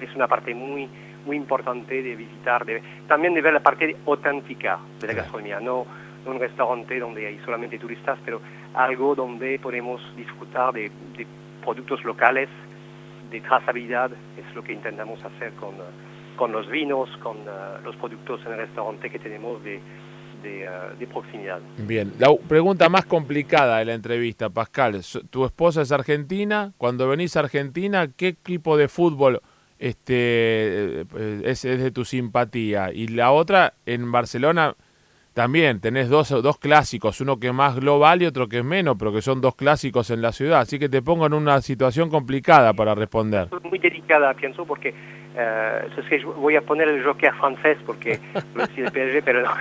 es 0.02 0.16
una 0.16 0.28
parte 0.28 0.54
muy 0.54 0.88
muy 1.28 1.36
importante 1.36 2.02
de 2.02 2.16
visitar, 2.16 2.66
de, 2.66 2.82
también 3.08 3.34
de 3.34 3.42
ver 3.42 3.54
la 3.54 3.60
parte 3.60 3.96
auténtica 4.08 4.80
de 5.00 5.08
la 5.08 5.14
gastronomía, 5.14 5.60
no, 5.60 5.86
no, 6.26 6.32
un 6.32 6.40
restaurante 6.40 6.98
donde 7.00 7.28
hay 7.28 7.40
solamente 7.46 7.78
turistas, 7.78 8.18
pero 8.26 8.42
algo 8.78 9.16
donde 9.16 9.60
podemos 9.60 10.02
disfrutar 10.16 10.74
de, 10.74 10.92
de 11.18 11.28
productos 11.64 12.04
locales, 12.04 12.50
de 13.32 13.42
trazabilidad, 13.42 14.12
es 14.38 14.56
lo 14.56 14.64
que 14.64 14.74
intentamos 14.74 15.20
hacer 15.24 15.52
con 15.54 15.76
con 16.38 16.54
los 16.54 16.70
vinos, 16.70 17.10
con 17.22 17.38
uh, 17.40 17.84
los 17.84 17.96
productos 17.98 18.40
en 18.46 18.54
el 18.54 18.60
restaurante 18.60 19.10
que 19.10 19.20
tenemos 19.20 19.62
de, 19.64 19.82
de, 20.42 20.70
uh, 20.70 20.98
de, 20.98 21.08
proximidad. 21.08 21.60
Bien, 21.80 22.14
la 22.20 22.30
pregunta 22.48 22.88
más 22.88 23.06
complicada 23.06 23.80
de 23.80 23.86
la 23.86 23.94
entrevista, 23.94 24.50
Pascal. 24.50 25.02
Tu 25.30 25.44
esposa 25.44 25.82
es 25.82 25.92
argentina. 25.92 26.72
Cuando 26.78 27.10
venís 27.10 27.36
a 27.36 27.42
Argentina, 27.42 28.08
¿qué 28.16 28.30
equipo 28.30 28.78
de 28.78 28.88
fútbol 28.88 29.42
este, 29.80 31.02
eh, 31.02 31.06
es, 31.44 31.66
es 31.66 31.82
de 31.82 31.92
tu 31.92 32.06
simpatía? 32.06 32.94
Y 32.94 33.08
la 33.08 33.32
otra, 33.32 33.74
en 33.86 34.10
Barcelona, 34.12 34.76
también 35.38 35.80
tenés 35.80 36.10
dos, 36.10 36.30
dos 36.30 36.58
clásicos, 36.58 37.22
uno 37.22 37.40
que 37.40 37.50
es 37.50 37.54
más 37.54 37.76
global 37.76 38.24
y 38.24 38.26
otro 38.26 38.50
que 38.50 38.58
es 38.58 38.64
menos, 38.64 38.96
pero 38.98 39.14
que 39.14 39.22
son 39.22 39.40
dos 39.40 39.54
clásicos 39.54 40.10
en 40.10 40.20
la 40.20 40.32
ciudad. 40.32 40.62
Así 40.62 40.80
que 40.80 40.90
te 40.90 41.04
pongo 41.04 41.28
en 41.28 41.34
una 41.34 41.62
situación 41.62 42.10
complicada 42.10 42.74
para 42.74 42.96
responder. 42.96 43.48
Muy 43.62 43.78
delicada, 43.78 44.34
pienso, 44.34 44.66
porque 44.66 44.96
eh, 45.36 45.90
es 45.96 46.06
que 46.10 46.26
voy 46.26 46.56
a 46.56 46.62
poner 46.62 46.88
el 46.88 47.04
Joker 47.04 47.36
francés, 47.36 47.78
porque 47.86 48.14
es 48.34 48.78
el 48.78 48.88
PSG, 48.88 49.24
pero 49.24 49.44
no. 49.44 49.52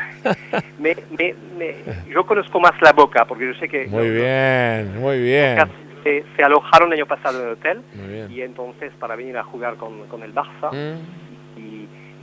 me, 0.79 0.97
me, 1.19 1.35
me, 1.59 1.75
yo 2.09 2.25
conozco 2.25 2.59
más 2.59 2.73
la 2.81 2.95
boca, 2.95 3.27
porque 3.27 3.47
yo 3.47 3.61
sé 3.61 3.69
que... 3.69 3.87
Muy 3.87 4.09
bien, 4.09 4.99
muy 4.99 5.21
bien. 5.21 5.59
Se, 6.03 6.25
se, 6.39 6.43
alojaron 6.43 6.91
el 6.91 7.01
año 7.01 7.07
pasado 7.07 7.39
en 7.39 7.47
el 7.49 7.53
hotel, 7.53 7.83
y 8.31 8.41
entonces 8.41 8.95
para 8.99 9.15
venir 9.15 9.37
a 9.37 9.45
jugar 9.45 9.77
con, 9.77 10.07
con 10.07 10.23
el 10.23 10.35
Barça. 10.35 10.73
Mm 10.73 11.26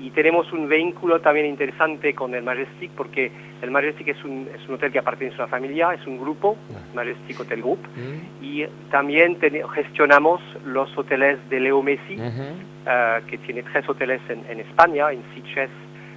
y 0.03 0.09
tenemos 0.11 0.51
un 0.51 0.67
vínculo 0.67 1.21
también 1.21 1.45
interesante 1.45 2.13
con 2.13 2.35
el 2.35 2.43
Majestic 2.43 2.91
porque 2.91 3.31
el 3.61 3.71
Majestic 3.71 4.09
es 4.09 4.21
un, 4.25 4.49
es 4.53 4.67
un 4.67 4.75
hotel 4.75 4.91
que 4.91 5.01
pertenece 5.01 5.41
a 5.41 5.45
una 5.45 5.47
familia, 5.47 5.93
es 5.93 6.05
un 6.05 6.19
grupo, 6.19 6.57
ah. 6.75 6.79
Majestic 6.93 7.39
Hotel 7.39 7.61
Group, 7.61 7.79
mm. 7.95 8.43
y 8.43 8.65
también 8.91 9.39
gestionamos 9.73 10.41
los 10.65 10.95
hoteles 10.97 11.39
de 11.49 11.61
Leo 11.61 11.81
Messi, 11.81 12.17
eh, 12.19 13.21
que 13.29 13.37
tiene 13.37 13.63
tres 13.63 13.87
hoteles 13.87 14.19
en, 14.27 14.43
en 14.49 14.59
España, 14.59 15.09
en 15.09 15.23
Sitges, 15.33 15.69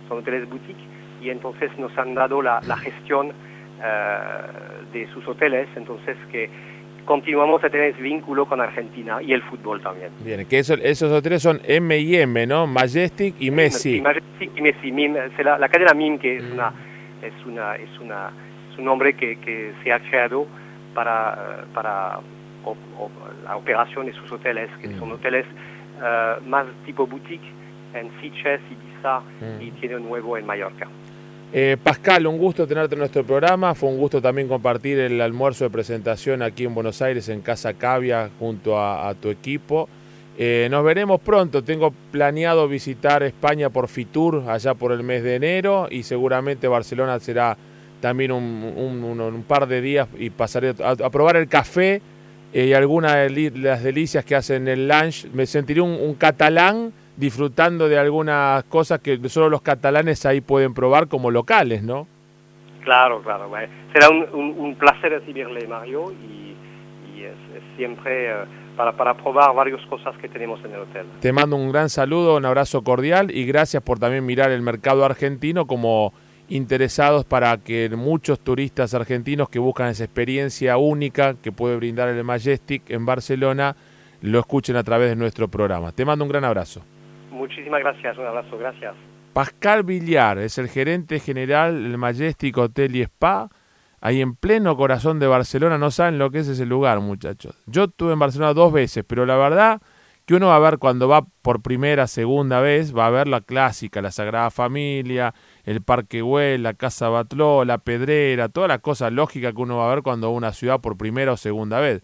son 0.09 0.19
hoteles 0.19 0.51
boutique, 0.51 0.83
y 1.23 1.31
entonces 1.31 1.71
nos 1.79 1.97
han 1.97 2.17
dado 2.17 2.43
la, 2.43 2.61
la 2.67 2.77
gestión 2.79 3.29
eh, 3.29 4.93
de 4.93 5.07
sus 5.13 5.29
hoteles, 5.29 5.69
entonces 5.77 6.17
que 6.33 6.51
continuamos 7.07 7.65
a 7.65 7.71
tener 7.71 7.95
ese 7.95 8.03
vínculo 8.03 8.45
con 8.47 8.61
Argentina 8.61 9.23
y 9.23 9.33
el 9.33 9.43
fútbol 9.43 9.81
también. 9.81 10.11
Bien, 10.21 10.45
que 10.45 10.59
eso, 10.59 10.75
esos 10.75 11.11
hoteles 11.11 11.41
son 11.41 11.61
M 11.65 11.97
y 11.99 12.17
M, 12.17 12.47
¿no? 12.47 12.67
Majestic 12.67 13.37
y 13.39 13.51
Messi. 13.51 13.95
Sí, 13.95 14.01
Majestic 14.03 14.51
y 14.55 14.61
Messi. 14.61 15.43
la, 15.43 15.59
la, 15.59 15.69
cadena 15.69 15.95
MIM, 15.95 16.19
que 16.19 16.37
es, 16.37 16.43
mm. 16.43 16.53
una, 16.53 16.73
es, 17.23 17.47
una, 17.47 17.77
es, 17.77 18.01
una, 18.01 18.31
es 18.71 18.79
un 18.79 18.85
nombre 18.85 19.15
que, 19.15 19.37
que 19.41 19.73
se 19.83 19.93
ha 19.93 20.01
creado 20.01 20.47
para, 20.93 21.65
para 21.73 22.19
la 23.45 23.57
operación 23.57 24.07
de 24.07 24.13
sus 24.13 24.31
hoteles, 24.33 24.69
que 24.81 24.89
mm. 24.89 24.99
son 24.99 25.13
hoteles 25.13 25.47
uh, 25.99 26.47
más 26.47 26.67
tipo 26.85 27.07
boutique 27.07 27.47
en 27.95 28.11
Sitges, 28.21 28.61
Ibiza 28.71 29.21
mm. 29.21 29.63
y 29.63 29.71
tiene 29.73 29.97
un 29.97 30.09
nuevo 30.09 30.37
en 30.37 30.45
Mallorca. 30.45 30.89
Eh, 31.53 31.77
Pascal, 31.83 32.27
un 32.27 32.39
gusto 32.39 32.67
tenerte 32.67 32.95
en 32.95 33.01
nuestro 33.01 33.25
programa. 33.25 33.75
Fue 33.75 33.89
un 33.89 33.99
gusto 33.99 34.21
también 34.21 34.49
compartir 34.49 34.99
el 34.99 35.21
almuerzo 35.21 35.65
de 35.65 35.71
presentación 35.71 36.43
aquí 36.43 36.65
en 36.65 36.75
Buenos 36.75 37.01
Aires, 37.03 37.29
en 37.29 37.41
Casa 37.41 37.75
Cavia, 37.75 38.31
junto 38.39 38.79
a, 38.81 39.15
tu 39.15 39.31
equipo. 39.31 39.89
Eh, 40.37 40.69
nos 40.71 40.85
veremos 40.85 41.21
pronto. 41.21 41.63
Tengo 41.63 41.93
planeado 42.11 42.69
visitar 42.69 43.23
España 43.23 43.71
por 43.71 43.89
Fitur 43.89 44.45
allá 44.49 44.75
por 44.75 44.93
el 44.93 45.03
mes 45.03 45.23
de 45.23 45.37
enero 45.37 45.89
y 45.91 46.03
seguramente 46.03 46.69
Barcelona 46.69 47.19
será 47.21 47.57
también 48.01 48.33
un, 48.33 49.45
par 49.49 49.67
de 49.67 49.81
días 49.81 50.09
y 50.19 50.31
pasaré 50.31 50.75
a, 50.83 50.95
probar 51.11 51.37
el 51.37 51.49
café 51.49 52.03
eh, 52.53 52.67
y 52.67 52.73
algunas 52.73 53.15
de 53.15 53.53
las 53.57 53.83
delicias 53.83 54.25
que 54.25 54.35
hacen 54.35 54.69
el 54.69 54.89
lunch. 54.89 55.27
Me 55.33 55.47
sentiré 55.47 55.81
un, 55.81 56.15
catalán 56.15 56.93
disfrutando 57.17 57.89
de 57.89 57.99
algunas 57.99 58.65
cosas 58.65 59.01
que 59.01 59.19
solo 59.29 59.49
los 59.49 59.63
catalanes 59.63 60.27
ahí 60.27 60.41
pueden 60.41 60.75
probar 60.75 61.09
como 61.09 61.31
locales, 61.31 61.83
¿no? 61.83 62.07
Claro, 62.85 63.23
claro. 63.23 63.51
Será 63.93 64.09
un, 64.11 64.77
placer 64.79 65.11
recibirle, 65.11 65.67
Mario, 65.67 66.13
y, 66.13 66.55
es, 67.23 67.35
siempre... 67.77 68.31
Eh, 68.31 68.45
para, 68.77 68.93
para 68.93 69.15
probar 69.15 69.55
varias 69.55 69.81
cosas 69.87 70.15
que 70.19 70.29
tenemos 70.29 70.63
en 70.65 70.73
el 70.73 70.81
hotel. 70.81 71.07
Te 71.21 71.33
mando 71.33 71.57
un 71.57 71.73
gran 71.73 71.89
saludo, 71.89 72.37
un 72.37 72.45
abrazo 72.45 72.83
cordial 72.83 73.35
y 73.35 73.47
gracias 73.47 73.83
por 73.83 73.99
también 73.99 74.25
mirar 74.27 74.51
el 74.51 74.61
mercado 74.61 75.05
argentino 75.05 75.67
como 75.67 76.13
interesados 76.49 77.25
para 77.25 77.57
que 77.57 77.89
muchos 77.97 78.39
turistas 78.39 78.95
argentinos 78.95 79.49
que 79.49 79.59
buscan 79.59 79.89
esa 79.89 80.05
experiencia 80.05 80.77
única 80.77 81.35
que 81.35 81.53
puede 81.53 81.77
brindar 81.77 82.09
el 82.09 82.23
Majestic 82.23 82.89
en 82.91 83.05
Barcelona 83.05 83.75
lo 84.21 84.39
escuchen 84.39 84.77
a 84.77 84.85
través 84.85 85.09
de 85.09 85.17
nuestro 85.17 85.49
programa. 85.49 85.93
Te 85.93 86.05
mando 86.05 86.25
un 86.25 86.31
gran 86.31 86.45
abrazo. 86.45 86.83
Muchísimas 87.37 87.81
gracias, 87.81 88.17
un 88.19 88.27
abrazo, 88.27 88.59
gracias. 88.59 88.95
Pascal 89.33 89.83
Villar 89.83 90.39
es 90.39 90.57
el 90.57 90.69
gerente 90.69 91.21
general 91.21 91.83
del 91.83 91.99
Majestic 91.99 92.57
Hotel 92.57 92.97
y 92.97 93.03
Spa 93.03 93.51
ahí 94.01 94.21
en 94.21 94.35
pleno 94.35 94.77
corazón 94.77 95.19
de 95.19 95.27
Barcelona. 95.27 95.79
No 95.79 95.91
saben 95.91 96.19
lo 96.19 96.31
que 96.31 96.39
es 96.39 96.49
ese 96.49 96.65
lugar, 96.65 97.01
muchachos. 97.01 97.55
Yo 97.67 97.85
estuve 97.85 98.15
en 98.15 98.19
Barcelona 98.19 98.55
dos 98.55 98.73
veces, 98.73 99.05
pero 99.07 99.27
la 99.27 99.37
verdad 99.37 99.83
que 100.25 100.35
uno 100.35 100.49
va 100.49 100.57
a 100.57 100.61
ver 100.61 100.79
cuando 100.79 101.07
va 101.07 101.25
por 101.43 101.63
primera, 101.63 102.07
segunda 102.07 102.61
vez, 102.61 102.97
va 102.97 103.07
a 103.07 103.11
ver 103.11 103.29
la 103.29 103.43
clásica, 103.43 104.03
la 104.03 104.11
Sagrada 104.11 104.51
Familia, 104.51 105.35
el 105.65 105.83
Parque 105.83 106.21
Güell, 106.23 106.63
la 106.63 106.75
Casa 106.75 107.09
Batló, 107.09 107.65
la 107.65 107.79
Pedrera, 107.79 108.49
toda 108.49 108.67
la 108.67 108.79
cosa 108.79 109.11
lógica 109.11 109.53
que 109.53 109.61
uno 109.61 109.77
va 109.77 109.87
a 109.87 109.95
ver 109.95 110.03
cuando 110.03 110.29
va 110.29 110.35
a 110.35 110.37
una 110.37 110.53
ciudad 110.53 110.81
por 110.81 110.97
primera 110.97 111.33
o 111.33 111.37
segunda 111.37 111.79
vez. 111.79 112.03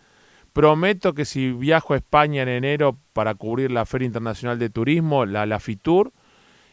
Prometo 0.52 1.14
que 1.14 1.24
si 1.24 1.52
viajo 1.52 1.94
a 1.94 1.96
España 1.96 2.42
en 2.42 2.48
enero 2.48 2.98
para 3.12 3.34
cubrir 3.34 3.70
la 3.70 3.86
Feria 3.86 4.06
Internacional 4.06 4.58
de 4.58 4.70
Turismo, 4.70 5.24
la, 5.24 5.46
la 5.46 5.60
FITUR, 5.60 6.12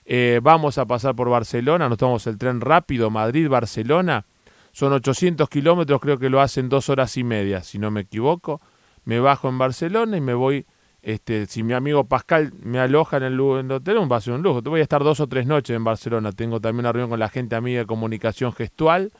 eh, 0.05 0.39
vamos 0.43 0.77
a 0.77 0.86
pasar 0.86 1.15
por 1.15 1.29
Barcelona, 1.29 1.88
nos 1.88 1.98
tomamos 1.98 2.25
el 2.27 2.38
tren 2.38 2.62
rápido 2.62 3.09
Madrid-Barcelona 3.09 4.25
son 4.71 4.93
800 4.93 5.50
kilómetros, 5.50 6.00
creo 6.00 6.17
que 6.17 6.29
lo 6.29 6.41
hacen 6.41 6.69
dos 6.69 6.89
horas 6.89 7.17
y 7.17 7.24
media, 7.24 7.63
si 7.63 7.79
no 7.79 7.91
me 7.91 8.01
equivoco. 8.01 8.62
Me 9.03 9.19
bajo 9.19 9.50
en 9.50 9.57
Barcelona 9.57 10.17
y 10.17 10.21
me 10.21 10.33
voy, 10.33 10.65
este, 11.01 11.48
si 11.48 11.63
mi 11.63 11.74
amigo 11.74 12.05
Pascal 12.05 12.53
me 12.62 12.79
aloja 12.79 13.17
en 13.17 13.24
el, 13.24 13.33
en 13.33 13.65
el 13.65 13.71
hotel, 13.71 14.12
va 14.12 14.17
a 14.17 14.21
ser 14.21 14.33
un 14.33 14.43
lujo. 14.43 14.62
Voy 14.62 14.81
a 14.81 14.83
estar 14.83 15.03
dos 15.03 15.19
o 15.19 15.27
tres 15.27 15.48
noches 15.48 15.75
en 15.75 15.83
Barcelona. 15.83 16.31
Tengo 16.31 16.59
también 16.59 16.81
una 16.81 16.91
reunión 16.91 17.09
con 17.09 17.19
la 17.19 17.29
gente 17.29 17.55
amiga 17.55 17.79
de 17.79 17.86
comunicación 17.86 18.53
gestual 18.53 19.12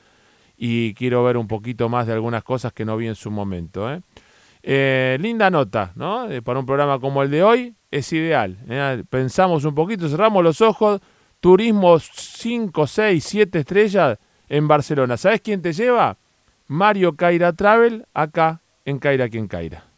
y 0.56 0.94
quiero 0.94 1.24
ver 1.24 1.38
un 1.38 1.48
poquito 1.48 1.90
más 1.90 2.06
de 2.06 2.14
algunas 2.14 2.44
cosas 2.44 2.74
que 2.74 2.86
no 2.86 2.98
vi 2.98 3.08
en 3.08 3.16
su 3.16 3.32
momento. 3.32 3.92
¿eh? 3.92 4.02
Eh, 4.62 5.18
linda 5.20 5.50
nota, 5.50 5.94
¿no? 5.96 6.30
Eh, 6.30 6.42
para 6.42 6.60
un 6.60 6.66
programa 6.66 7.00
como 7.00 7.24
el 7.24 7.32
de 7.32 7.44
hoy 7.44 7.76
es 7.92 8.12
ideal. 8.14 8.58
Pensamos 9.10 9.66
un 9.66 9.74
poquito, 9.74 10.10
cerramos 10.10 10.44
los 10.44 10.62
ojos, 10.62 11.02
turismo 11.40 11.98
5, 12.00 12.88
6, 12.88 13.24
7 13.24 13.60
estrellas 13.60 14.18
en 14.48 14.68
Barcelona. 14.68 15.18
¿Sabes 15.18 15.42
quién 15.42 15.62
te 15.62 15.74
lleva? 15.74 16.18
Mario 16.68 17.16
Caira 17.16 17.54
Travel, 17.54 18.06
acá 18.14 18.62
en 18.86 19.00
Caira 19.00 19.30
quien 19.30 19.48
Caira. 19.48 19.89